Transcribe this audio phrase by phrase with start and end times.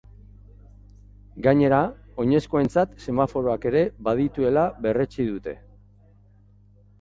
[1.47, 1.81] Gainera,
[2.23, 5.55] oinezkoentzat semaforoak ere badituela berretsi dute.